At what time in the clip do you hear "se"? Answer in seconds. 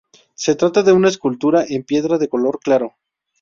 0.33-0.55